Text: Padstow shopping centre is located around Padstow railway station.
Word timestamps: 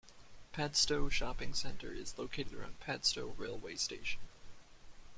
Padstow 0.51 1.09
shopping 1.11 1.53
centre 1.53 1.91
is 1.93 2.17
located 2.17 2.55
around 2.55 2.79
Padstow 2.79 3.35
railway 3.37 3.75
station. 3.75 4.19